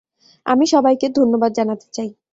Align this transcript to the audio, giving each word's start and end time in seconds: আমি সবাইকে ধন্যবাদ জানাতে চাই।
আমি 0.45 0.65
সবাইকে 0.67 1.07
ধন্যবাদ 1.11 1.51
জানাতে 1.53 1.87
চাই। 1.95 2.09